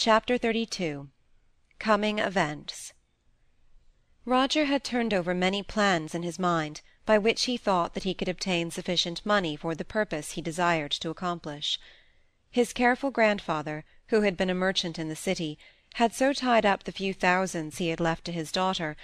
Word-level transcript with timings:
Chapter 0.00 0.36
XXXII 0.36 1.08
Coming 1.80 2.20
Events 2.20 2.92
Roger 4.24 4.66
had 4.66 4.84
turned 4.84 5.12
over 5.12 5.34
many 5.34 5.60
plans 5.60 6.14
in 6.14 6.22
his 6.22 6.38
mind, 6.38 6.82
by 7.04 7.18
which 7.18 7.46
he 7.46 7.56
thought 7.56 7.94
that 7.94 8.04
he 8.04 8.14
could 8.14 8.28
obtain 8.28 8.70
sufficient 8.70 9.26
money 9.26 9.56
for 9.56 9.74
the 9.74 9.84
purpose 9.84 10.32
he 10.32 10.40
desired 10.40 10.92
to 10.92 11.10
accomplish. 11.10 11.80
His 12.48 12.72
careful 12.72 13.10
grandfather, 13.10 13.84
who 14.10 14.20
had 14.20 14.36
been 14.36 14.50
a 14.50 14.54
merchant 14.54 15.00
in 15.00 15.08
the 15.08 15.16
city, 15.16 15.58
had 15.94 16.14
so 16.14 16.32
tied 16.32 16.64
up 16.64 16.84
the 16.84 16.92
few 16.92 17.12
thousands 17.12 17.78
he 17.78 17.88
had 17.88 17.98
left 17.98 18.24
to 18.26 18.32
his 18.32 18.52
daughter, 18.52 18.96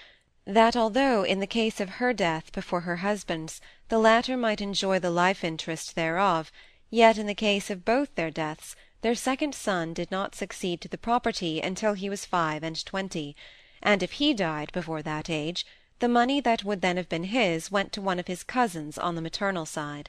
that 0.45 0.77
although, 0.77 1.25
in 1.25 1.41
the 1.41 1.49
case 1.49 1.81
of 1.81 1.99
her 1.99 2.13
death 2.13 2.53
before 2.53 2.83
her 2.83 2.99
husband's, 2.99 3.61
the 3.89 3.99
latter 3.99 4.37
might 4.37 4.61
enjoy 4.61 5.01
the 5.01 5.11
life-interest 5.11 5.97
thereof, 5.97 6.53
yet 6.89 7.19
in 7.19 7.27
the 7.27 7.35
case 7.35 7.69
of 7.69 7.85
both 7.85 8.15
their 8.15 8.31
deaths 8.31 8.77
their 9.05 9.15
second 9.15 9.55
son 9.55 9.93
did 9.93 10.11
not 10.11 10.35
succeed 10.35 10.81
to 10.81 10.89
the 10.89 10.97
property 10.97 11.61
until 11.61 11.93
he 11.93 12.09
was 12.09 12.25
five 12.25 12.63
and 12.63 12.87
twenty, 12.87 13.37
and 13.83 14.03
if 14.03 14.13
he 14.13 14.33
died 14.33 14.73
before 14.73 15.03
that 15.03 15.29
age, 15.29 15.67
the 15.99 16.09
money 16.09 16.41
that 16.41 16.65
would 16.65 16.81
then 16.81 16.97
have 16.97 17.11
been 17.11 17.25
his 17.25 17.71
went 17.71 17.93
to 17.93 18.01
one 18.01 18.19
of 18.19 18.29
his 18.29 18.43
cousins 18.43 18.97
on 18.97 19.15
the 19.15 19.21
maternal 19.21 19.67
side. 19.67 20.09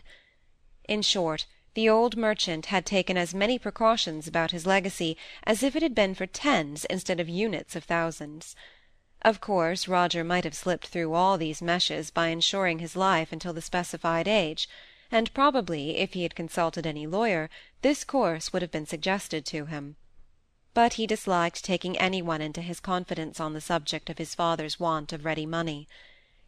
In 0.88 1.02
short, 1.02 1.46
the 1.74 1.90
old 1.90 2.16
merchant 2.16 2.68
had 2.68 2.86
taken 2.86 3.18
as 3.18 3.36
many 3.36 3.60
precautions 3.60 4.30
about 4.30 4.52
his 4.52 4.66
legacy 4.66 5.18
as 5.44 5.62
if 5.62 5.76
it 5.76 5.84
had 5.84 5.94
been 5.94 6.16
for 6.16 6.26
tens 6.26 6.86
instead 6.86 7.20
of 7.20 7.28
units 7.28 7.76
of 7.76 7.84
thousands. 7.84 8.56
Of 9.24 9.42
course 9.42 9.90
Roger 9.90 10.24
might 10.24 10.46
have 10.46 10.56
slipped 10.56 10.88
through 10.88 11.14
all 11.14 11.38
these 11.38 11.62
meshes 11.62 12.12
by 12.12 12.30
insuring 12.30 12.80
his 12.80 12.96
life 12.96 13.34
until 13.34 13.52
the 13.52 13.62
specified 13.62 14.26
age 14.30 14.70
and 15.16 15.34
probably, 15.34 15.96
if 15.96 16.12
he 16.12 16.24
had 16.24 16.36
consulted 16.36 16.86
any 16.86 17.08
lawyer, 17.08 17.50
this 17.82 18.04
course 18.04 18.52
would 18.52 18.62
have 18.62 18.70
been 18.70 18.86
suggested 18.86 19.46
to 19.46 19.66
him. 19.66 19.96
But 20.74 20.96
he 20.96 21.08
disliked 21.08 21.64
taking 21.64 21.98
any 21.98 22.22
one 22.22 22.42
into 22.42 22.62
his 22.62 22.82
confidence 22.82 23.40
on 23.40 23.54
the 23.54 23.62
subject 23.62 24.10
of 24.10 24.18
his 24.18 24.36
father's 24.36 24.78
want 24.78 25.14
of 25.14 25.24
ready 25.24 25.46
money. 25.46 25.88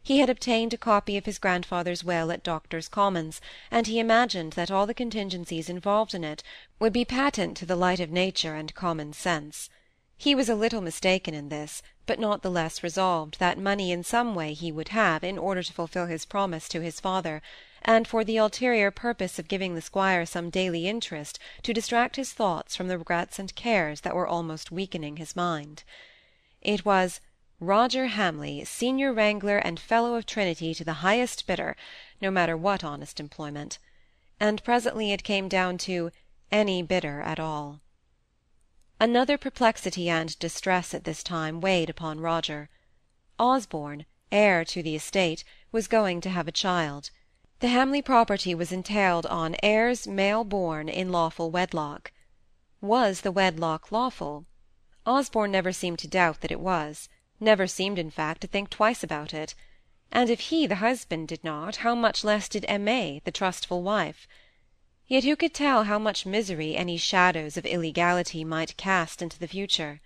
He 0.02 0.18
had 0.18 0.28
obtained 0.28 0.74
a 0.74 0.76
copy 0.76 1.16
of 1.16 1.24
his 1.24 1.38
grandfather's 1.38 2.04
will 2.04 2.30
at 2.30 2.42
Doctors' 2.42 2.90
Commons, 2.90 3.40
and 3.70 3.86
he 3.86 3.98
imagined 3.98 4.52
that 4.52 4.70
all 4.70 4.84
the 4.84 4.92
contingencies 4.92 5.70
involved 5.70 6.12
in 6.12 6.22
it 6.22 6.42
would 6.78 6.92
be 6.92 7.06
patent 7.06 7.56
to 7.56 7.64
the 7.64 7.74
light 7.74 8.00
of 8.00 8.10
nature 8.10 8.54
and 8.54 8.74
common 8.74 9.14
sense. 9.14 9.70
He 10.18 10.34
was 10.34 10.50
a 10.50 10.54
little 10.54 10.82
mistaken 10.82 11.32
in 11.32 11.48
this, 11.48 11.80
but 12.04 12.20
not 12.20 12.42
the 12.42 12.50
less 12.50 12.82
resolved 12.82 13.38
that 13.38 13.56
money 13.56 13.92
in 13.92 14.04
some 14.04 14.34
way 14.34 14.52
he 14.52 14.70
would 14.70 14.88
have 14.88 15.24
in 15.24 15.38
order 15.38 15.62
to 15.62 15.72
fulfil 15.72 16.04
his 16.04 16.26
promise 16.26 16.68
to 16.68 16.82
his 16.82 17.00
father, 17.00 17.40
and 17.82 18.08
for 18.08 18.24
the 18.24 18.36
ulterior 18.36 18.90
purpose 18.90 19.38
of 19.38 19.46
giving 19.48 19.74
the 19.74 19.80
squire 19.80 20.26
some 20.26 20.50
daily 20.50 20.88
interest 20.88 21.38
to 21.62 21.72
distract 21.72 22.16
his 22.16 22.32
thoughts 22.32 22.74
from 22.74 22.88
the 22.88 22.98
regrets 22.98 23.38
and 23.38 23.54
cares 23.54 24.00
that 24.00 24.16
were 24.16 24.26
almost 24.26 24.72
weakening 24.72 25.16
his 25.16 25.36
mind. 25.36 25.84
It 26.60 26.84
was 26.84 27.20
Roger 27.60 28.06
Hamley, 28.06 28.64
senior 28.64 29.12
wrangler 29.12 29.58
and 29.58 29.80
fellow 29.80 30.14
of 30.14 30.26
Trinity 30.26 30.74
to 30.74 30.84
the 30.84 31.02
highest 31.04 31.46
bidder, 31.46 31.76
no 32.20 32.30
matter 32.30 32.56
what 32.56 32.84
honest 32.84 33.20
employment; 33.20 33.78
and 34.38 34.62
presently 34.64 35.12
it 35.12 35.24
came 35.24 35.48
down 35.48 35.78
to 35.78 36.10
any 36.50 36.82
bidder 36.82 37.20
at 37.22 37.40
all. 37.40 37.80
Another 39.00 39.38
perplexity 39.38 40.08
and 40.08 40.38
distress 40.38 40.94
at 40.94 41.04
this 41.04 41.22
time 41.22 41.60
weighed 41.60 41.90
upon 41.90 42.20
Roger. 42.20 42.68
Osborne, 43.38 44.04
heir 44.32 44.64
to 44.64 44.82
the 44.82 44.96
estate, 44.96 45.44
was 45.70 45.86
going 45.86 46.20
to 46.20 46.30
have 46.30 46.48
a 46.48 46.52
child. 46.52 47.10
The 47.60 47.68
Hamley 47.68 48.02
property 48.02 48.54
was 48.54 48.70
entailed 48.70 49.26
on 49.26 49.56
heirs 49.64 50.06
male 50.06 50.44
born 50.44 50.88
in 50.88 51.10
lawful 51.10 51.50
wedlock. 51.50 52.12
Was 52.80 53.22
the 53.22 53.32
wedlock 53.32 53.90
lawful? 53.90 54.46
Osborne 55.04 55.50
never 55.50 55.72
seemed 55.72 55.98
to 55.98 56.06
doubt 56.06 56.40
that 56.42 56.52
it 56.52 56.60
was, 56.60 57.08
never 57.40 57.66
seemed, 57.66 57.98
in 57.98 58.12
fact, 58.12 58.42
to 58.42 58.46
think 58.46 58.70
twice 58.70 59.02
about 59.02 59.34
it. 59.34 59.56
And 60.12 60.30
if 60.30 60.38
he, 60.38 60.68
the 60.68 60.76
husband, 60.76 61.26
did 61.26 61.42
not, 61.42 61.76
how 61.76 61.96
much 61.96 62.22
less 62.22 62.48
did 62.48 62.64
Aimée, 62.68 63.24
the 63.24 63.32
trustful 63.32 63.82
wife? 63.82 64.28
Yet 65.08 65.24
who 65.24 65.34
could 65.34 65.52
tell 65.52 65.82
how 65.82 65.98
much 65.98 66.24
misery 66.24 66.76
any 66.76 66.96
shadows 66.96 67.56
of 67.56 67.66
illegality 67.66 68.44
might 68.44 68.76
cast 68.76 69.20
into 69.20 69.36
the 69.36 69.48
future? 69.48 70.00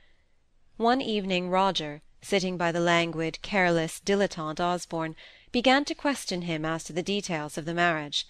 One 0.78 1.02
evening 1.02 1.50
Roger, 1.50 2.00
sitting 2.22 2.56
by 2.56 2.72
the 2.72 2.80
languid, 2.80 3.42
careless, 3.42 4.00
dilettante 4.00 4.60
Osborne, 4.60 5.16
began 5.52 5.84
to 5.84 5.94
question 5.94 6.42
him 6.42 6.64
as 6.64 6.82
to 6.84 6.92
the 6.92 7.02
details 7.02 7.56
of 7.56 7.66
the 7.66 7.74
marriage. 7.74 8.26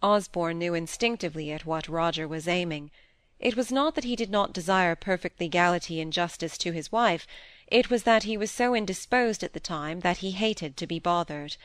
Osborne 0.00 0.58
knew 0.58 0.74
instinctively 0.74 1.52
at 1.52 1.66
what 1.66 1.88
Roger 1.88 2.26
was 2.26 2.48
aiming. 2.48 2.90
It 3.38 3.56
was 3.56 3.72
not 3.72 3.96
that 3.96 4.04
he 4.04 4.16
did 4.16 4.30
not 4.30 4.52
desire 4.52 4.94
perfect 4.94 5.40
legality 5.40 6.00
and 6.00 6.12
justice 6.12 6.56
to 6.58 6.72
his 6.72 6.92
wife, 6.92 7.26
it 7.66 7.90
was 7.90 8.04
that 8.04 8.22
he 8.22 8.36
was 8.36 8.50
so 8.50 8.74
indisposed 8.74 9.42
at 9.42 9.52
the 9.52 9.60
time 9.60 10.00
that 10.00 10.18
he 10.18 10.30
hated 10.30 10.76
to 10.76 10.86
be 10.86 10.98
bothered. 10.98 11.56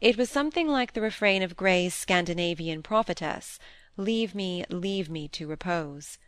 It 0.00 0.18
was 0.18 0.28
something 0.28 0.68
like 0.68 0.92
the 0.92 1.00
refrain 1.00 1.42
of 1.42 1.56
Gray's 1.56 1.94
Scandinavian 1.94 2.82
prophetess, 2.82 3.58
Leave 3.96 4.34
me, 4.34 4.64
leave 4.68 5.08
me 5.08 5.28
to 5.28 5.46
repose. 5.46 6.18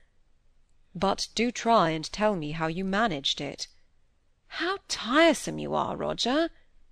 But 0.95 1.29
do 1.35 1.51
try 1.51 1.91
and 1.91 2.11
tell 2.11 2.37
me 2.37 2.53
how 2.53 2.69
you 2.69 2.85
managed 2.85 3.41
it. 3.41 3.67
How 4.47 4.79
tiresome 4.89 5.59
you 5.59 5.75
are, 5.75 5.97
Roger! 5.97 6.51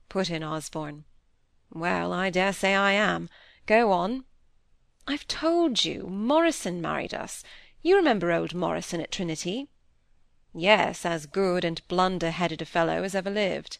put 0.08 0.30
in 0.30 0.42
Osborne. 0.42 1.04
Well, 1.74 2.12
I 2.12 2.30
dare 2.30 2.52
say 2.52 2.74
I 2.74 2.92
am. 2.92 3.28
Go 3.66 3.90
on. 3.90 4.24
I've 5.08 5.26
told 5.26 5.84
you. 5.84 6.06
Morrison 6.06 6.80
married 6.80 7.12
us. 7.12 7.42
You 7.82 7.96
remember 7.96 8.30
old 8.30 8.54
Morrison 8.54 9.00
at 9.00 9.10
Trinity? 9.10 9.68
Yes, 10.54 11.04
as 11.04 11.26
good 11.26 11.64
and 11.64 11.86
blunder-headed 11.88 12.62
a 12.62 12.64
fellow 12.64 13.02
as 13.02 13.16
ever 13.16 13.28
lived. 13.28 13.78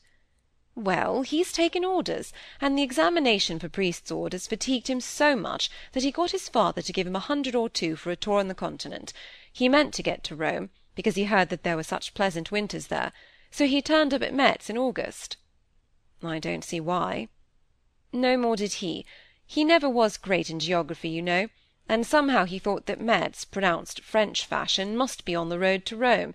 Well, 0.75 1.23
he's 1.23 1.53
taken 1.53 1.85
orders, 1.85 2.33
and 2.61 2.77
the 2.77 2.83
examination 2.83 3.61
for 3.61 3.69
priest's 3.69 4.11
orders 4.11 4.49
fatigued 4.49 4.89
him 4.89 5.01
so 5.01 5.37
much 5.37 5.71
that 5.93 6.03
he 6.03 6.11
got 6.11 6.33
his 6.33 6.49
father 6.49 6.83
to 6.83 6.93
give 6.93 7.07
him 7.07 7.15
a 7.15 7.21
hundred 7.21 7.55
or 7.55 7.69
two 7.69 7.95
for 7.95 8.11
a 8.11 8.17
tour 8.17 8.41
on 8.41 8.49
the 8.49 8.55
continent. 8.55 9.13
He 9.53 9.69
meant 9.69 9.95
to 9.95 10.03
get 10.03 10.25
to 10.25 10.35
Rome, 10.35 10.71
because 10.97 11.15
he 11.15 11.25
heard 11.25 11.49
that 11.51 11.63
there 11.63 11.77
were 11.77 11.85
such 11.85 12.13
pleasant 12.13 12.51
winters 12.51 12.89
there, 12.89 13.13
so 13.53 13.69
he 13.69 13.81
turned 13.81 14.13
up 14.13 14.23
at 14.23 14.35
Metz 14.35 14.69
in 14.69 14.77
August. 14.77 15.37
I 16.25 16.41
don't 16.41 16.65
see 16.65 16.81
why. 16.81 17.29
No 18.15 18.37
more 18.37 18.55
did 18.55 18.75
he. 18.75 19.05
He 19.45 19.65
never 19.65 19.89
was 19.89 20.17
great 20.17 20.49
in 20.49 20.61
geography, 20.61 21.09
you 21.09 21.21
know, 21.21 21.49
and 21.89 22.07
somehow 22.07 22.45
he 22.45 22.61
thought 22.61 22.87
that 22.87 23.01
Metz, 23.01 23.45
pronounced 23.45 24.05
French 24.05 24.47
fashion, 24.47 24.97
must 24.97 25.25
be 25.25 25.35
on 25.35 25.49
the 25.49 25.59
road 25.59 25.85
to 25.87 25.97
Rome. 25.97 26.33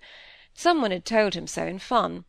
Some 0.52 0.82
one 0.82 0.90
had 0.90 1.06
told 1.06 1.32
him 1.32 1.46
so 1.46 1.66
in 1.66 1.78
fun. 1.78 2.26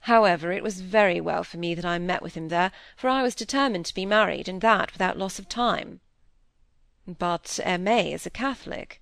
However, 0.00 0.50
it 0.50 0.64
was 0.64 0.80
very 0.80 1.20
well 1.20 1.44
for 1.44 1.58
me 1.58 1.76
that 1.76 1.84
I 1.84 1.98
met 1.98 2.22
with 2.22 2.34
him 2.34 2.48
there, 2.48 2.72
for 2.96 3.08
I 3.08 3.22
was 3.22 3.36
determined 3.36 3.86
to 3.86 3.94
be 3.94 4.04
married, 4.04 4.48
and 4.48 4.60
that 4.62 4.92
without 4.92 5.16
loss 5.16 5.38
of 5.38 5.48
time. 5.48 6.00
But 7.06 7.44
Aimée 7.64 8.12
is 8.12 8.26
a 8.26 8.30
Catholic. 8.30 9.00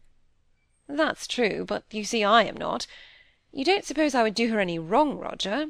That's 0.86 1.26
true, 1.26 1.64
but 1.64 1.84
you 1.90 2.04
see 2.04 2.22
I 2.22 2.42
am 2.42 2.58
not. 2.58 2.86
You 3.50 3.64
don't 3.64 3.86
suppose 3.86 4.14
I 4.14 4.22
would 4.22 4.34
do 4.34 4.50
her 4.52 4.60
any 4.60 4.78
wrong, 4.78 5.16
Roger? 5.16 5.68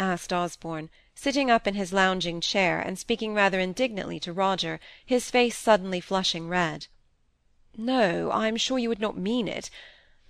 asked 0.00 0.32
Osborne, 0.32 0.90
sitting 1.16 1.50
up 1.50 1.66
in 1.66 1.74
his 1.74 1.94
lounging 1.94 2.42
chair, 2.42 2.78
and 2.78 2.98
speaking 2.98 3.32
rather 3.32 3.58
indignantly 3.58 4.20
to 4.20 4.32
Roger, 4.32 4.78
his 5.04 5.30
face 5.30 5.56
suddenly 5.56 5.98
flushing 5.98 6.46
red. 6.46 6.86
No, 7.74 8.30
I 8.30 8.48
am 8.48 8.56
sure 8.56 8.78
you 8.78 8.90
would 8.90 9.00
not 9.00 9.16
mean 9.16 9.48
it. 9.48 9.70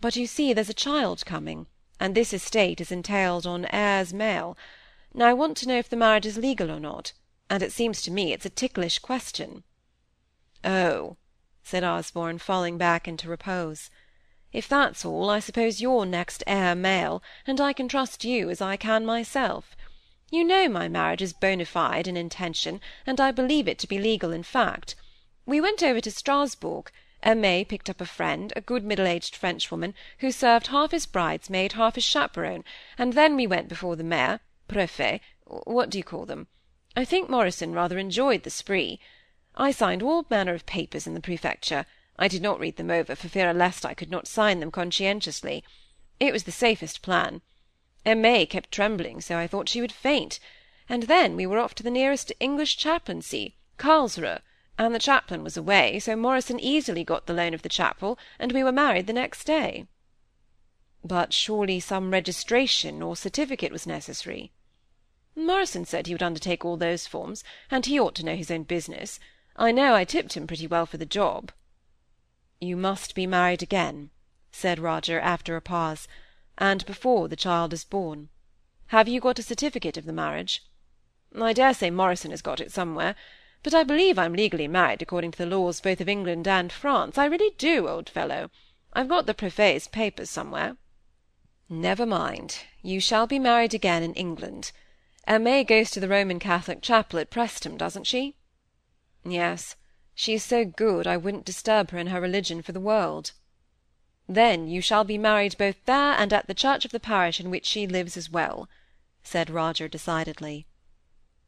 But 0.00 0.14
you 0.14 0.28
see 0.28 0.52
there's 0.52 0.70
a 0.70 0.74
child 0.74 1.26
coming, 1.26 1.66
and 1.98 2.14
this 2.14 2.32
estate 2.32 2.80
is 2.80 2.92
entailed 2.92 3.47
on 3.47 3.66
heirs 3.66 4.14
male. 4.14 4.56
Now 5.12 5.26
I 5.26 5.32
want 5.32 5.56
to 5.58 5.69
know 5.69 5.76
if 5.76 5.88
the 5.88 5.97
marriage 5.97 6.24
is 6.24 6.38
legal 6.38 6.70
or 6.70 6.78
not, 6.78 7.12
and 7.50 7.64
it 7.64 7.72
seems 7.72 8.00
to 8.03 8.12
me 8.12 8.32
it's 8.32 8.47
a 8.47 8.50
ticklish 8.50 9.00
question. 9.00 9.64
Oh, 10.62 11.16
said 11.64 11.82
Osborne, 11.82 12.38
falling 12.38 12.78
back 12.78 13.08
into 13.08 13.28
repose. 13.28 13.91
If 14.53 14.68
that's 14.68 15.04
all, 15.04 15.30
I 15.30 15.41
suppose 15.41 15.80
you're 15.80 16.06
next 16.06 16.44
heir 16.47 16.76
male, 16.76 17.24
and 17.44 17.60
I 17.60 17.72
can 17.72 17.88
trust 17.88 18.24
you 18.24 18.50
as 18.50 18.60
I 18.60 18.77
can 18.77 19.04
myself. 19.04 19.77
You 20.30 20.42
know 20.42 20.68
my 20.68 20.88
marriage 20.88 21.22
is 21.22 21.32
bona 21.32 21.64
fide 21.64 22.08
in 22.08 22.16
intention, 22.16 22.80
and 23.06 23.20
I 23.20 23.30
believe 23.30 23.68
it 23.68 23.78
to 23.78 23.86
be 23.86 23.98
legal 23.98 24.32
in 24.32 24.42
fact. 24.42 24.96
We 25.46 25.60
went 25.60 25.82
over 25.82 26.00
to 26.00 26.10
Strasbourg. 26.10 26.90
Aimée 27.22 27.66
picked 27.66 27.88
up 27.88 28.00
a 28.00 28.06
friend, 28.06 28.52
a 28.56 28.60
good 28.60 28.84
middle-aged 28.84 29.36
Frenchwoman, 29.36 29.94
who 30.18 30.32
served 30.32 30.66
half 30.66 30.92
as 30.92 31.06
bridesmaid, 31.06 31.72
half 31.72 31.96
as 31.96 32.04
chaperon, 32.04 32.64
and 32.98 33.12
then 33.12 33.36
we 33.36 33.46
went 33.46 33.68
before 33.68 33.94
the 33.94 34.04
mayor, 34.04 34.40
préfet, 34.68 35.20
what 35.44 35.90
do 35.90 35.98
you 35.98 36.04
call 36.04 36.26
them? 36.26 36.48
I 36.96 37.04
think 37.04 37.30
Morrison 37.30 37.72
rather 37.72 37.98
enjoyed 37.98 38.42
the 38.42 38.50
spree. 38.50 38.98
I 39.54 39.70
signed 39.70 40.02
all 40.02 40.26
manner 40.28 40.54
of 40.54 40.66
papers 40.66 41.06
in 41.06 41.14
the 41.14 41.20
prefecture. 41.20 41.86
I 42.18 42.26
did 42.26 42.42
not 42.42 42.58
read 42.58 42.76
them 42.76 42.90
over, 42.90 43.14
for 43.14 43.28
fear 43.28 43.54
lest 43.54 43.86
I 43.86 43.94
could 43.94 44.10
not 44.10 44.26
sign 44.26 44.58
them 44.60 44.72
conscientiously. 44.72 45.62
It 46.18 46.32
was 46.32 46.44
the 46.44 46.52
safest 46.52 47.00
plan. 47.00 47.42
Aimée 48.06 48.48
kept 48.48 48.70
trembling 48.70 49.20
so 49.20 49.36
I 49.36 49.48
thought 49.48 49.68
she 49.68 49.80
would 49.80 49.91
faint; 49.91 50.38
and 50.88 51.03
then 51.03 51.34
we 51.34 51.44
were 51.44 51.58
off 51.58 51.74
to 51.74 51.82
the 51.82 51.91
nearest 51.91 52.32
English 52.38 52.76
chaplaincy, 52.76 53.56
Carlsruhe, 53.78 54.42
and 54.78 54.94
the 54.94 55.00
chaplain 55.00 55.42
was 55.42 55.56
away, 55.56 55.98
so 55.98 56.14
Morrison 56.14 56.60
easily 56.60 57.03
got 57.03 57.26
the 57.26 57.32
loan 57.34 57.53
of 57.53 57.62
the 57.62 57.68
chapel, 57.68 58.16
and 58.38 58.53
we 58.53 58.62
were 58.62 58.70
married 58.70 59.08
the 59.08 59.12
next 59.12 59.42
day." 59.42 59.88
But 61.03 61.32
surely 61.32 61.80
some 61.80 62.12
registration 62.12 63.03
or 63.03 63.16
certificate 63.16 63.72
was 63.72 63.88
necessary. 63.88 64.52
Morrison 65.34 65.84
said 65.84 66.06
he 66.06 66.14
would 66.14 66.22
undertake 66.22 66.64
all 66.64 66.76
those 66.76 67.09
forms, 67.09 67.42
and 67.72 67.86
he 67.86 67.98
ought 67.98 68.14
to 68.14 68.24
know 68.24 68.36
his 68.36 68.52
own 68.52 68.62
business. 68.62 69.18
I 69.56 69.72
know 69.72 69.97
I 69.97 70.04
tipped 70.04 70.34
him 70.34 70.47
pretty 70.47 70.68
well 70.68 70.86
for 70.86 70.97
the 70.97 71.06
job. 71.06 71.50
You 72.60 72.76
must 72.76 73.16
be 73.16 73.26
married 73.26 73.64
again, 73.64 74.10
said 74.52 74.78
Roger, 74.78 75.18
after 75.18 75.56
a 75.56 75.60
pause, 75.60 76.06
and 76.58 76.84
before 76.86 77.28
the 77.28 77.36
child 77.36 77.72
is 77.72 77.84
born. 77.84 78.28
Have 78.88 79.08
you 79.08 79.20
got 79.20 79.38
a 79.38 79.42
certificate 79.42 79.97
of 79.97 80.04
the 80.04 80.12
marriage? 80.12 80.62
I 81.38 81.53
dare 81.53 81.74
say 81.74 81.91
Morrison 81.91 82.30
has 82.30 82.42
got 82.42 82.60
it 82.60 82.72
somewhere, 82.72 83.14
but 83.62 83.74
I 83.74 83.82
believe 83.82 84.18
I'm 84.18 84.32
legally 84.32 84.68
married 84.68 85.03
according 85.03 85.32
to 85.32 85.38
the 85.38 85.47
laws 85.47 85.80
both 85.80 86.00
of 86.00 86.08
England 86.08 86.47
and 86.47 86.72
France. 86.72 87.18
I 87.18 87.26
really 87.26 87.54
do, 87.58 87.88
old 87.88 88.08
fellow. 88.08 88.50
I've 88.92 89.08
got 89.08 89.26
the 89.26 89.34
préfet's 89.34 89.88
papers 89.88 90.30
somewhere. 90.30 90.76
Never 91.68 92.06
mind. 92.06 92.60
You 92.80 93.00
shall 93.00 93.26
be 93.26 93.41
married 93.41 93.74
again 93.74 94.02
in 94.04 94.14
England. 94.14 94.70
Aimée 95.26 95.66
goes 95.66 95.91
to 95.91 96.00
the 96.00 96.09
Roman 96.09 96.38
Catholic 96.38 96.80
chapel 96.80 97.18
at 97.18 97.30
Preston, 97.30 97.76
doesn't 97.76 98.06
she? 98.06 98.36
Yes. 99.24 99.74
She 100.14 100.34
is 100.34 100.44
so 100.44 100.64
good 100.64 101.06
I 101.06 101.16
wouldn't 101.16 101.44
disturb 101.44 101.91
her 101.91 101.98
in 101.98 102.06
her 102.06 102.20
religion 102.20 102.62
for 102.62 102.70
the 102.70 102.80
world. 102.80 103.32
Then 104.28 104.66
you 104.66 104.80
shall 104.80 105.04
be 105.04 105.18
married 105.18 105.56
both 105.56 105.84
there 105.84 106.14
and 106.18 106.32
at 106.32 106.48
the 106.48 106.54
church 106.54 106.84
of 106.84 106.90
the 106.90 106.98
parish 106.98 107.38
in 107.38 107.48
which 107.48 107.64
she 107.64 107.86
lives 107.86 108.16
as 108.16 108.28
well, 108.28 108.68
said 109.22 109.50
Roger 109.50 109.86
decidedly. 109.86 110.66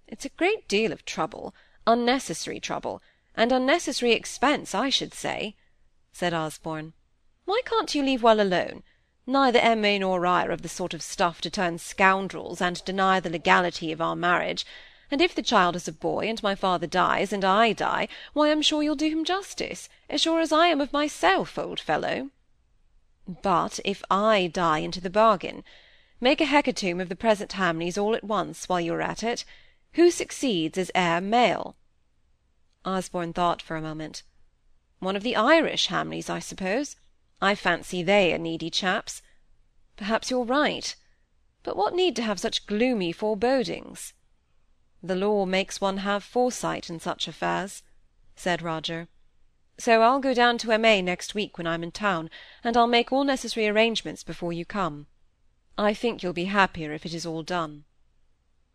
It's 0.06 0.25
a 0.25 0.30
great 0.30 0.69
deal 0.69 0.92
of 0.92 1.04
trouble, 1.04 1.54
unnecessary 1.88 2.60
trouble, 2.60 3.02
and 3.34 3.50
unnecessary 3.50 4.12
expense, 4.12 4.75
I 4.76 4.90
should 4.90 5.12
say, 5.12 5.56
said 6.12 6.32
Osborne. 6.32 6.92
Why 7.46 7.62
can't 7.64 7.94
you 7.94 8.02
leave 8.04 8.22
well 8.22 8.40
alone? 8.40 8.84
Neither 9.26 9.58
Aimée 9.58 9.98
nor 9.98 10.25
I 10.25 10.46
are 10.46 10.52
of 10.52 10.62
the 10.62 10.69
sort 10.69 10.94
of 10.94 11.02
stuff 11.02 11.40
to 11.40 11.50
turn 11.50 11.78
scoundrels 11.78 12.60
and 12.60 12.84
deny 12.84 13.19
the 13.19 13.28
legality 13.28 13.90
of 13.90 14.00
our 14.00 14.16
marriage, 14.16 14.64
and 15.10 15.20
if 15.20 15.34
the 15.34 15.42
child 15.42 15.75
is 15.75 15.88
a 15.88 15.92
boy, 15.92 16.28
and 16.28 16.42
my 16.42 16.54
father 16.54 16.86
dies, 16.86 17.32
and 17.32 17.44
I 17.44 17.72
die, 17.72 18.06
why, 18.34 18.50
I'm 18.50 18.62
sure 18.62 18.82
you'll 18.82 18.94
do 18.94 19.10
him 19.10 19.25
justice, 19.25 19.88
as 20.08 20.20
sure 20.20 20.40
as 20.40 20.52
I 20.52 20.69
am 20.69 20.80
of 20.80 20.92
myself, 20.92 21.58
old 21.58 21.80
fellow. 21.80 22.30
But 23.28 23.78
if 23.84 24.02
I 24.10 24.46
die 24.46 24.78
into 24.78 25.02
the 25.02 25.10
bargain, 25.10 25.62
make 26.19 26.40
a 26.40 26.46
hecatomb 26.46 26.98
of 26.98 27.10
the 27.10 27.16
present 27.16 27.52
Hamleys 27.52 27.98
all 27.98 28.14
at 28.14 28.25
once, 28.25 28.70
while 28.70 28.80
you 28.80 28.94
are 28.94 29.02
at 29.02 29.22
it. 29.22 29.44
Who 29.92 30.10
succeeds 30.10 30.78
as 30.78 30.90
heir 30.94 31.20
male? 31.20 31.76
Osborne 32.86 33.34
thought 33.34 33.60
for 33.60 33.76
a 33.76 33.82
moment. 33.82 34.22
One 34.98 35.14
of 35.14 35.22
the 35.22 35.36
Irish 35.36 35.88
Hamleys, 35.88 36.30
I 36.30 36.38
suppose. 36.38 36.96
I 37.42 37.54
fancy 37.54 38.02
they 38.02 38.32
are 38.32 38.38
needy 38.38 38.70
chaps. 38.70 39.20
Perhaps 39.96 40.30
you're 40.30 40.44
right. 40.44 40.96
But 41.62 41.76
what 41.76 41.94
need 41.94 42.16
to 42.16 42.22
have 42.22 42.40
such 42.40 42.66
gloomy 42.66 43.12
forebodings? 43.12 44.14
The 45.02 45.16
law 45.16 45.44
makes 45.44 45.82
one 45.82 45.98
have 45.98 46.25
foresight 46.25 46.88
in 46.88 46.98
such 46.98 47.28
affairs, 47.28 47.82
said 48.36 48.62
Roger. 48.62 49.08
So 49.78 50.02
I'll 50.02 50.19
go 50.19 50.34
down 50.34 50.58
to 50.58 50.69
Aimée 50.69 51.04
next 51.04 51.34
week 51.34 51.56
when 51.56 51.66
I'm 51.66 51.84
in 51.84 51.92
town, 51.92 52.30
and 52.64 52.76
I'll 52.76 52.88
make 52.88 53.12
all 53.12 53.22
necessary 53.22 53.69
arrangements 53.69 54.25
before 54.25 54.52
you 54.52 54.64
come. 54.64 55.06
I 55.76 55.94
think 55.94 56.22
you'll 56.22 56.32
be 56.32 56.46
happier 56.46 56.92
if 56.92 57.06
it 57.06 57.14
is 57.14 57.25
all 57.25 57.44
done. 57.44 57.84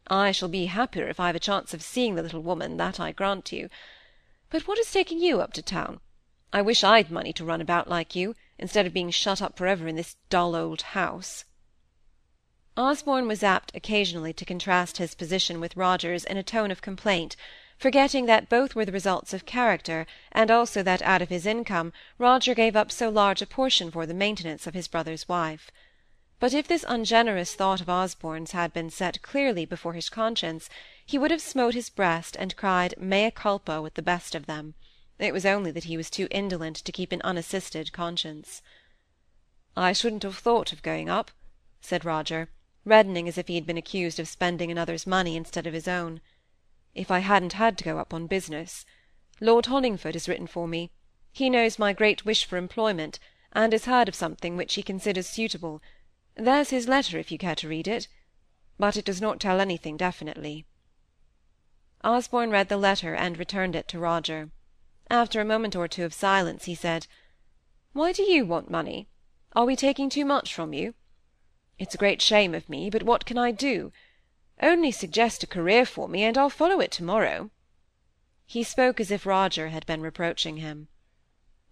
I 0.08 0.32
shall 0.32 0.48
be 0.48 0.68
happier 0.68 1.08
if 1.08 1.20
I've 1.20 1.36
a 1.36 1.40
chance 1.40 1.74
of 1.74 1.84
seeing 1.84 2.16
the 2.16 2.24
little 2.24 2.42
woman, 2.42 2.78
that 2.78 3.00
I 3.00 3.12
grant 3.12 3.52
you. 3.52 3.70
But 4.50 4.66
what 4.68 4.80
is 4.80 4.92
taking 4.92 5.20
you 5.20 5.42
up 5.42 5.52
to 5.54 5.62
town? 5.62 6.00
I 6.54 6.62
wish 6.62 6.84
I'd 6.84 7.12
money 7.12 7.34
to 7.34 7.44
run 7.44 7.60
about 7.60 7.90
like 7.90 8.16
you, 8.16 8.36
instead 8.58 8.86
of 8.86 8.94
being 8.94 9.10
shut 9.10 9.42
up 9.42 9.58
for 9.58 9.68
ever 9.68 9.88
in 9.88 9.98
this 9.98 10.16
dull 10.30 10.56
old 10.56 10.82
house. 10.82 11.44
Osborne 12.78 13.28
was 13.28 13.44
apt 13.44 13.76
occasionally 13.76 14.34
to 14.34 14.46
contrast 14.46 14.98
his 14.98 15.16
position 15.16 15.60
with 15.60 15.76
Roger's 15.76 16.24
in 16.24 16.38
a 16.38 16.44
tone 16.44 16.72
of 16.72 16.82
complaint, 16.82 17.36
forgetting 17.84 18.28
that 18.28 18.48
both 18.48 18.76
were 18.76 18.86
the 18.86 18.94
results 18.94 19.34
of 19.34 19.46
character, 19.46 20.08
and 20.32 20.50
also 20.50 20.82
that 20.82 21.02
out 21.02 21.22
of 21.22 21.28
his 21.28 21.46
income 21.46 21.92
Roger 22.18 22.56
gave 22.56 22.78
up 22.78 22.90
so 22.90 23.10
large 23.10 23.42
a 23.42 23.46
portion 23.46 23.92
for 23.92 24.06
the 24.06 24.14
maintenance 24.14 24.66
of 24.66 24.74
his 24.74 24.88
brother's 24.88 25.28
wife. 25.28 25.70
But 26.40 26.54
if 26.54 26.66
this 26.66 26.86
ungenerous 26.88 27.56
thought 27.56 27.82
of 27.82 27.90
Osborne's 27.90 28.54
had 28.54 28.72
been 28.72 28.90
set 28.90 29.22
clearly 29.22 29.66
before 29.66 29.96
his 29.96 30.08
conscience, 30.08 30.70
he 31.06 31.18
would 31.18 31.30
have 31.30 31.42
smote 31.42 31.74
his 31.74 31.90
breast 31.90 32.38
and 32.40 32.56
cried 32.56 32.94
mea 32.98 33.30
culpa 33.30 33.82
with 33.82 33.96
the 33.96 34.02
best 34.02 34.34
of 34.34 34.46
them. 34.46 34.76
It 35.20 35.34
was 35.34 35.46
only 35.46 35.72
that 35.72 35.84
he 35.84 35.98
was 35.98 36.10
too 36.10 36.30
indolent 36.32 36.78
to 36.78 36.92
keep 36.94 37.12
an 37.12 37.22
unassisted 37.26 37.92
conscience. 37.92 38.62
"I 39.76 39.92
shouldn't 39.92 40.24
have 40.24 40.38
thought 40.38 40.72
of 40.72 40.84
going 40.84 41.10
up," 41.10 41.32
said 41.82 42.06
Roger, 42.06 42.48
reddening 42.86 43.28
as 43.28 43.38
if 43.38 43.50
he 43.50 43.56
had 43.56 43.68
been 43.68 43.78
accused 43.78 44.22
of 44.22 44.30
spending 44.30 44.72
another's 44.72 45.06
money 45.06 45.36
instead 45.36 45.68
of 45.68 45.74
his 45.74 45.90
own, 45.90 46.22
"if 46.96 47.10
I 47.10 47.20
hadn't 47.20 47.54
had 47.54 47.78
to 47.78 47.84
go 47.84 47.98
up 47.98 48.14
on 48.14 48.28
business. 48.28 48.86
Lord 49.40 49.66
Hollingford 49.66 50.14
has 50.14 50.30
written 50.30 50.46
for 50.46 50.68
me. 50.68 50.92
He 51.32 51.50
knows 51.50 51.80
my 51.80 51.92
great 51.92 52.24
wish 52.24 52.46
for 52.46 52.58
employment, 52.58 53.20
and 53.52 53.74
has 53.74 53.86
heard 53.86 54.08
of 54.08 54.14
something 54.14 54.56
which 54.56 54.76
he 54.76 54.84
considers 54.84 55.28
suitable. 55.28 55.82
There's 56.36 56.70
his 56.70 56.88
letter, 56.88 57.18
if 57.18 57.32
you 57.32 57.40
care 57.40 57.56
to 57.56 57.68
read 57.68 57.88
it. 57.88 58.08
But 58.78 58.96
it 58.96 59.06
does 59.06 59.20
not 59.20 59.40
tell 59.40 59.60
anything 59.60 59.98
definitely." 59.98 60.66
Osborne 62.04 62.52
read 62.52 62.70
the 62.70 62.78
letter 62.78 63.16
and 63.16 63.40
returned 63.40 63.76
it 63.76 63.88
to 63.88 63.98
Roger. 63.98 64.52
After 65.10 65.42
a 65.42 65.46
moment 65.46 65.76
or 65.76 65.88
two 65.88 66.06
of 66.06 66.14
silence, 66.14 66.66
he 66.66 66.76
said, 66.76 67.08
"Why 67.94 68.12
do 68.12 68.22
you 68.22 68.46
want 68.46 68.70
money? 68.70 69.08
Are 69.54 69.66
we 69.66 69.76
taking 69.76 70.10
too 70.10 70.26
much 70.26 70.54
from 70.54 70.74
you? 70.74 70.94
It's 71.80 71.96
a 71.96 71.98
great 71.98 72.22
shame 72.22 72.54
of 72.54 72.70
me, 72.70 72.90
but 72.92 73.04
what 73.04 73.26
can 73.26 73.38
I 73.38 73.52
do? 73.52 73.92
Only 74.66 74.94
suggest 74.94 75.44
a 75.44 75.48
career 75.48 75.86
for 75.86 76.08
me, 76.08 76.24
and 76.24 76.38
I'll 76.38 76.50
follow 76.50 76.80
it 76.80 76.90
to-morrow." 76.94 77.52
He 78.46 78.64
spoke 78.64 79.02
as 79.02 79.12
if 79.12 79.26
Roger 79.26 79.68
had 79.68 79.86
been 79.86 80.00
reproaching 80.00 80.56
him. 80.56 80.88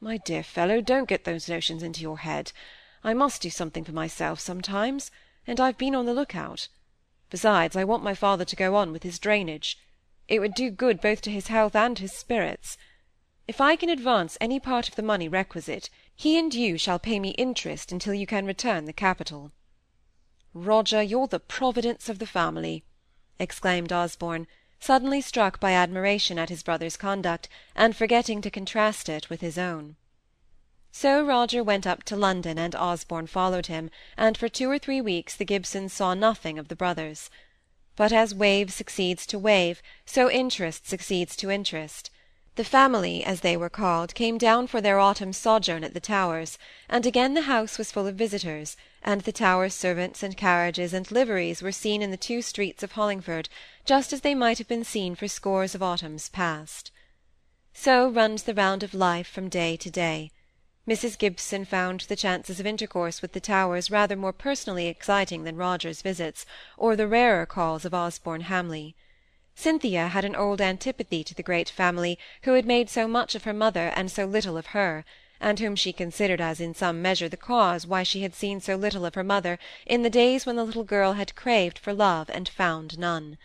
"My 0.02 0.18
dear 0.18 0.44
fellow, 0.44 0.82
don't 0.82 1.08
get 1.08 1.24
those 1.24 1.48
notions 1.48 1.84
into 1.84 2.02
your 2.02 2.18
head. 2.18 2.52
I 3.02 3.14
must 3.14 3.42
do 3.42 3.50
something 3.50 3.86
for 3.86 3.94
myself 3.94 4.42
sometimes, 4.42 5.10
and 5.48 5.58
I've 5.62 5.78
been 5.78 5.96
on 5.96 6.06
the 6.06 6.14
look-out. 6.14 6.68
Besides, 7.30 7.78
I 7.78 7.86
want 7.86 8.04
my 8.04 8.14
father 8.14 8.44
to 8.44 8.56
go 8.58 8.76
on 8.76 8.92
with 8.92 9.04
his 9.04 9.20
drainage. 9.20 9.80
It 10.28 10.40
would 10.42 10.54
do 10.54 10.70
good 10.70 11.00
both 11.00 11.22
to 11.22 11.32
his 11.32 11.48
health 11.48 11.78
and 11.78 11.98
his 11.98 12.12
spirits. 12.12 12.78
If 13.48 13.62
I 13.62 13.78
can 13.78 13.88
advance 13.88 14.38
any 14.42 14.60
part 14.60 14.90
of 14.90 14.96
the 14.96 15.02
money 15.02 15.30
requisite, 15.30 15.90
he 16.14 16.38
and 16.38 16.54
you 16.54 16.78
shall 16.78 17.00
pay 17.00 17.22
me 17.22 17.30
interest 17.38 17.94
until 17.94 18.14
you 18.14 18.28
can 18.28 18.46
return 18.46 18.84
the 18.84 18.92
capital." 18.92 19.54
"Roger, 20.54 21.02
you're 21.02 21.28
the 21.28 21.40
Providence 21.40 22.10
of 22.10 22.20
the 22.20 22.28
family!" 22.28 22.84
exclaimed 23.40 23.94
Osborne, 23.94 24.48
suddenly 24.82 25.22
struck 25.22 25.62
by 25.62 25.72
admiration 25.72 26.38
at 26.38 26.50
his 26.50 26.62
brother's 26.62 26.98
conduct, 26.98 27.48
and 27.74 27.96
forgetting 27.96 28.42
to 28.42 28.52
contrast 28.52 29.08
it 29.08 29.30
with 29.30 29.40
his 29.40 29.58
own. 29.58 29.96
So 30.92 31.26
Roger 31.26 31.64
went 31.64 31.88
up 31.88 32.04
to 32.04 32.18
London, 32.18 32.58
and 32.58 32.76
Osborne 32.76 33.28
followed 33.28 33.68
him, 33.68 33.90
and 34.18 34.38
for 34.38 34.50
two 34.50 34.70
or 34.70 34.78
three 34.78 35.00
weeks 35.00 35.38
the 35.38 35.46
Gibsons 35.46 35.94
saw 35.94 36.14
nothing 36.14 36.60
of 36.60 36.68
the 36.68 36.76
brothers. 36.76 37.30
But 37.96 38.12
as 38.12 38.36
wave 38.36 38.74
succeeds 38.74 39.26
to 39.28 39.40
wave, 39.40 39.82
so 40.06 40.30
interest 40.30 40.86
succeeds 40.86 41.38
to 41.38 41.50
interest. 41.50 42.10
The 42.56 42.66
family, 42.66 43.24
as 43.24 43.40
they 43.40 43.56
were 43.56 43.70
called, 43.70 44.14
came 44.14 44.38
down 44.38 44.68
for 44.68 44.82
their 44.82 45.00
autumn 45.00 45.32
sojourn 45.32 45.86
at 45.86 45.94
the 45.94 46.02
Towers, 46.02 46.58
and 46.90 47.06
again 47.06 47.34
the 47.34 47.44
house 47.44 47.78
was 47.78 47.94
full 47.94 48.08
of 48.08 48.16
visitors, 48.16 48.76
and 49.02 49.22
the 49.22 49.32
Towers 49.32 49.74
servants 49.74 50.22
and 50.22 50.36
carriages 50.36 50.94
and 50.94 51.10
liveries 51.10 51.62
were 51.62 51.72
seen 51.72 52.02
in 52.02 52.12
the 52.12 52.18
two 52.18 52.42
streets 52.42 52.84
of 52.84 52.92
Hollingford, 52.92 53.48
just 53.86 54.12
as 54.12 54.20
they 54.20 54.36
might 54.36 54.58
have 54.58 54.68
been 54.68 54.84
seen 54.84 55.16
for 55.16 55.30
scores 55.30 55.74
of 55.76 55.82
autumns 55.82 56.28
past. 56.28 56.92
So 57.74 58.10
runs 58.10 58.44
the 58.44 58.54
round 58.54 58.84
of 58.84 58.94
life 58.94 59.28
from 59.28 59.48
day 59.48 59.78
to 59.78 59.90
day. 59.90 60.32
Mrs. 60.86 61.18
Gibson 61.18 61.64
found 61.64 62.02
the 62.02 62.18
chances 62.18 62.60
of 62.60 62.68
intercourse 62.68 63.22
with 63.22 63.32
the 63.32 63.40
Towers 63.40 63.90
rather 63.90 64.18
more 64.18 64.34
personally 64.34 64.88
exciting 64.88 65.46
than 65.46 65.56
Roger's 65.56 66.02
visits, 66.02 66.46
or 66.76 66.98
the 66.98 67.08
rarer 67.08 67.46
calls 67.46 67.86
of 67.86 67.94
Osborne 67.94 68.42
Hamley. 68.42 68.94
Cynthia 69.54 70.08
had 70.08 70.24
an 70.24 70.34
old 70.34 70.62
antipathy 70.62 71.26
to 71.26 71.36
the 71.36 71.44
great 71.44 71.68
family 71.68 72.18
who 72.44 72.54
had 72.54 72.66
made 72.66 72.90
so 72.90 73.06
much 73.06 73.36
of 73.36 73.44
her 73.44 73.52
mother 73.52 73.92
and 73.98 74.10
so 74.10 74.24
little 74.24 74.56
of 74.56 74.68
her, 74.68 75.04
and 75.42 75.60
whom 75.60 75.76
she 75.76 75.92
considered 75.92 76.40
as 76.40 76.62
in 76.62 76.74
some 76.74 77.02
measure 77.02 77.28
the 77.28 77.36
cause 77.36 77.86
why 77.86 78.02
she 78.02 78.22
had 78.22 78.34
seen 78.34 78.62
so 78.62 78.78
little 78.78 79.04
of 79.04 79.14
her 79.16 79.26
mother 79.26 79.60
in 79.86 80.04
the 80.04 80.10
days 80.10 80.46
when 80.46 80.56
the 80.56 80.64
little 80.64 80.86
girl 80.86 81.12
had 81.12 81.36
craved 81.36 81.78
for 81.78 81.92
love 81.92 82.30
and 82.30 82.48
found 82.48 82.98
none. 82.98 83.38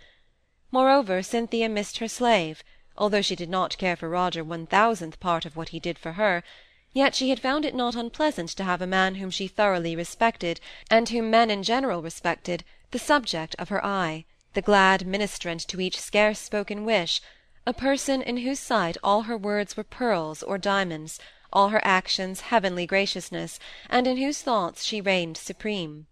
Moreover, 0.70 1.24
Cynthia 1.24 1.68
missed 1.68 1.98
her 1.98 2.06
slave, 2.06 2.62
although 2.96 3.20
she 3.20 3.34
did 3.34 3.50
not 3.50 3.76
care 3.76 3.96
for 3.96 4.08
Roger 4.08 4.44
one 4.44 4.68
thousandth 4.68 5.18
part 5.18 5.44
of 5.44 5.56
what 5.56 5.70
he 5.70 5.80
did 5.80 5.98
for 5.98 6.12
her, 6.12 6.44
yet 6.92 7.16
she 7.16 7.30
had 7.30 7.40
found 7.40 7.64
it 7.64 7.74
not 7.74 7.96
unpleasant 7.96 8.50
to 8.50 8.62
have 8.62 8.80
a 8.80 8.86
man 8.86 9.16
whom 9.16 9.32
she 9.32 9.48
thoroughly 9.48 9.96
respected, 9.96 10.60
and 10.88 11.08
whom 11.08 11.32
men 11.32 11.50
in 11.50 11.64
general 11.64 12.00
respected, 12.00 12.62
the 12.92 12.98
subject 13.00 13.56
of 13.58 13.70
her 13.70 13.84
eye 13.84 14.24
the 14.56 14.62
glad 14.62 15.06
ministrant 15.06 15.60
to 15.68 15.82
each 15.82 16.00
scarce-spoken 16.00 16.86
wish, 16.86 17.20
a 17.66 17.74
person 17.74 18.22
in 18.22 18.38
whose 18.38 18.58
sight 18.58 18.96
all 19.04 19.24
her 19.24 19.36
words 19.36 19.76
were 19.76 19.84
pearls 19.84 20.42
or 20.42 20.56
diamonds, 20.56 21.20
all 21.52 21.68
her 21.68 21.80
actions 21.84 22.40
heavenly 22.40 22.86
graciousness, 22.86 23.58
and 23.90 24.06
in 24.06 24.16
whose 24.16 24.40
thoughts 24.40 24.82
she 24.82 24.98
reigned 24.98 25.36
supreme. 25.36 26.06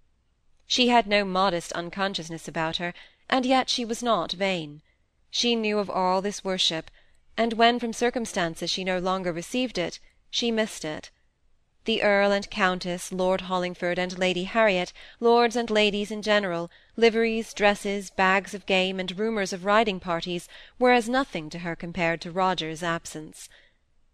She 0.67 0.89
had 0.89 1.07
no 1.07 1.25
modest 1.25 1.73
unconsciousness 1.73 2.47
about 2.47 2.77
her, 2.77 2.93
and 3.31 3.47
yet 3.47 3.71
she 3.71 3.83
was 3.83 4.03
not 4.03 4.33
vain. 4.33 4.83
She 5.31 5.57
knew 5.57 5.79
of 5.79 5.89
all 5.89 6.21
this 6.21 6.45
worship, 6.45 6.91
and 7.39 7.55
when 7.55 7.79
from 7.79 7.95
circumstances 7.95 8.69
she 8.69 8.85
no 8.85 8.99
longer 8.99 9.33
received 9.33 9.79
it, 9.79 9.99
she 10.29 10.51
missed 10.51 10.85
it. 10.85 11.11
The 11.85 12.03
Earl 12.03 12.33
and 12.33 12.49
Countess, 12.49 13.13
Lord 13.13 13.43
Hollingford 13.43 13.99
and 13.99 14.19
Lady 14.19 14.45
Harriet, 14.45 14.93
lords 15.21 15.55
and 15.55 15.69
ladies 15.69 16.11
in 16.11 16.23
general, 16.23 16.71
liveries, 16.97 17.53
dresses, 17.53 18.09
bags 18.09 18.55
of 18.55 18.65
game, 18.65 18.99
and 18.99 19.19
rumours 19.19 19.53
of 19.53 19.67
riding 19.67 20.01
parties, 20.01 20.49
were 20.79 20.93
as 20.93 21.11
nothing 21.11 21.51
to 21.51 21.59
her 21.59 21.77
compared 21.77 22.23
to 22.23 22.31
Roger's 22.31 22.83
absence. 22.83 23.51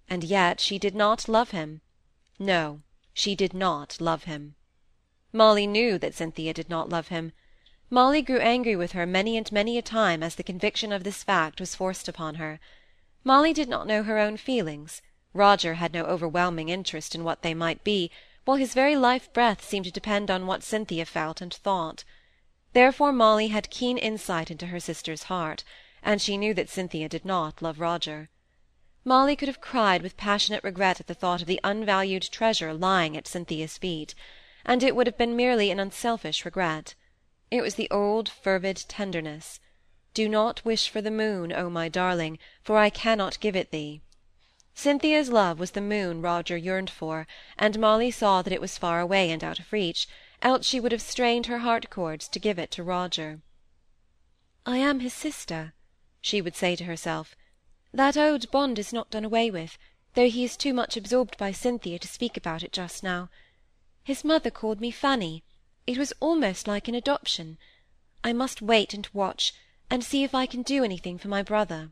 And 0.09 0.25
yet 0.25 0.59
she 0.59 0.81
did 0.81 0.97
not 0.97 1.29
love 1.29 1.53
him. 1.53 1.81
No, 2.41 2.81
she 3.15 3.37
did 3.37 3.55
not 3.55 4.01
love 4.01 4.25
him. 4.25 4.57
Molly 5.33 5.69
knew 5.69 5.97
that 5.99 6.15
Cynthia 6.15 6.53
did 6.53 6.69
not 6.69 6.89
love 6.89 7.07
him. 7.07 7.31
Molly 7.89 8.21
grew 8.21 8.41
angry 8.41 8.75
with 8.75 8.93
her 8.93 9.07
many 9.07 9.37
and 9.37 9.51
many 9.53 9.79
a 9.79 9.83
time 9.83 10.25
as 10.25 10.35
the 10.35 10.43
conviction 10.43 10.91
of 10.91 11.05
this 11.05 11.23
fact 11.23 11.61
was 11.61 11.77
forced 11.77 12.09
upon 12.09 12.35
her. 12.35 12.59
Molly 13.23 13.53
did 13.53 13.69
not 13.69 13.87
know 13.87 14.03
her 14.03 14.19
own 14.19 14.37
feelings. 14.37 15.03
Roger 15.33 15.75
had 15.75 15.93
no 15.93 16.05
overwhelming 16.05 16.69
interest 16.69 17.15
in 17.15 17.23
what 17.23 17.43
they 17.43 17.55
might 17.55 17.85
be, 17.85 18.11
while 18.45 18.57
his 18.57 18.75
very 18.75 18.97
life-breath 18.97 19.65
seemed 19.65 19.85
to 19.85 19.93
depend 19.93 20.31
on 20.31 20.47
what 20.47 20.63
Cynthia 20.63 21.05
felt 21.05 21.41
and 21.41 21.55
thought. 21.55 22.05
Therefore 22.73 23.13
Molly 23.13 23.49
had 23.49 23.71
keen 23.71 23.97
insight 23.99 24.51
into 24.51 24.67
her 24.67 24.81
sister's 24.81 25.25
heart, 25.25 25.63
and 26.03 26.21
she 26.21 26.37
knew 26.37 26.55
that 26.55 26.69
Cynthia 26.69 27.09
did 27.09 27.25
not 27.25 27.63
love 27.63 27.79
Roger. 27.79 28.29
Molly 29.05 29.37
could 29.37 29.49
have 29.49 29.61
cried 29.61 30.03
with 30.03 30.17
passionate 30.17 30.65
regret 30.65 31.01
at 31.01 31.07
the 31.07 31.15
thought 31.15 31.41
of 31.41 31.47
the 31.47 31.61
unvalued 31.63 32.29
treasure 32.31 32.75
lying 32.75 33.17
at 33.17 33.27
Cynthia's 33.27 33.79
feet, 33.79 34.15
and 34.65 34.83
it 34.83 34.95
would 34.95 35.07
have 35.07 35.17
been 35.17 35.37
merely 35.37 35.71
an 35.71 35.81
unselfish 35.81 36.45
regret. 36.45 36.95
It 37.51 37.63
was 37.63 37.77
the 37.77 37.91
old 37.91 38.29
fervid 38.29 38.85
tenderness. 38.89 39.61
Do 40.13 40.29
not 40.29 40.65
wish 40.65 40.89
for 40.89 41.01
the 41.01 41.11
moon, 41.11 41.53
O 41.53 41.71
my 41.71 41.89
darling, 41.89 42.39
for 42.63 42.77
I 42.77 42.91
cannot 42.91 43.41
give 43.41 43.57
it 43.57 43.71
thee. 43.71 44.03
Cynthia's 44.75 45.31
love 45.31 45.59
was 45.59 45.73
the 45.73 45.81
moon 45.81 46.23
Roger 46.23 46.57
yearned 46.57 46.91
for, 46.91 47.27
and 47.59 47.79
Molly 47.79 48.11
saw 48.11 48.41
that 48.43 48.53
it 48.53 48.61
was 48.61 48.79
far 48.79 49.01
away 49.01 49.31
and 49.31 49.43
out 49.43 49.59
of 49.59 49.73
reach, 49.73 50.07
else 50.43 50.65
she 50.67 50.81
would 50.81 50.93
have 50.93 51.03
strained 51.03 51.47
her 51.47 51.59
heart 51.59 51.91
cords 51.91 52.29
to 52.29 52.39
give 52.39 52.59
it 52.59 52.71
to 52.71 52.83
Roger. 52.83 53.41
I 54.65 54.79
am 54.79 55.01
his 55.01 55.13
sister, 55.13 55.75
she 56.21 56.41
would 56.41 56.55
say 56.55 56.77
to 56.77 56.85
herself. 56.85 57.35
That 57.93 58.17
old 58.17 58.51
bond 58.51 58.79
is 58.79 58.93
not 58.93 59.11
done 59.11 59.25
away 59.25 59.51
with, 59.51 59.77
though 60.15 60.29
he 60.29 60.45
is 60.45 60.57
too 60.57 60.73
much 60.73 60.97
absorbed 60.97 61.37
by 61.37 61.51
Cynthia 61.51 61.99
to 61.99 62.09
speak 62.09 62.37
about 62.37 62.63
it 62.63 62.73
just 62.73 63.03
now. 63.03 63.29
His 64.05 64.25
mother 64.25 64.51
called 64.51 64.81
me 64.81 64.91
Fanny. 64.91 65.43
It 65.87 65.99
was 65.99 66.13
almost 66.21 66.69
like 66.69 66.89
an 66.89 66.95
adoption. 66.95 67.59
I 68.23 68.33
must 68.33 68.63
wait 68.63 68.95
and 68.95 69.09
watch, 69.13 69.53
and 69.91 70.05
see 70.05 70.23
if 70.23 70.35
I 70.35 70.47
can 70.47 70.63
do 70.63 70.85
anything 70.85 71.19
for 71.19 71.29
my 71.29 71.43
brother. 71.43 71.91